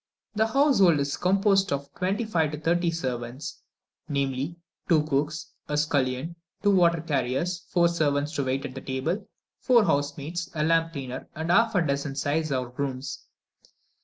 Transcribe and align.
The 0.33 0.47
household 0.47 0.99
is 0.99 1.15
composed 1.15 1.71
of 1.71 1.83
from 1.85 1.93
twenty 1.99 2.25
five 2.25 2.51
to 2.53 2.57
thirty 2.59 2.89
servants; 2.89 3.61
namely 4.09 4.55
two 4.89 5.03
cooks, 5.03 5.51
a 5.69 5.77
scullion, 5.77 6.35
two 6.63 6.71
water 6.75 7.01
carriers, 7.01 7.59
four 7.69 7.87
servants 7.87 8.33
to 8.37 8.43
wait 8.43 8.65
at 8.65 8.83
table, 8.87 9.27
four 9.59 9.83
housemaids, 9.83 10.49
a 10.55 10.63
lamp 10.63 10.93
cleaner, 10.93 11.29
and 11.35 11.51
half 11.51 11.75
a 11.75 11.83
dozen 11.85 12.15
seis 12.15 12.51
or 12.51 12.69
grooms. 12.71 13.27